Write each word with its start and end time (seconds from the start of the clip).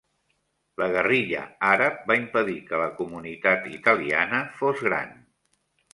La 0.81 0.87
guerrilla 0.95 1.43
àrab 1.73 2.01
va 2.11 2.17
impedir 2.21 2.57
que 2.71 2.79
la 2.85 2.89
comunitat 3.03 3.69
italiana 3.77 4.41
fos 4.63 4.83
gran. 4.91 5.13